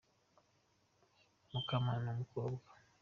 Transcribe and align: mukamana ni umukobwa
mukamana 1.51 2.09
ni 2.11 2.19
umukobwa 2.21 2.67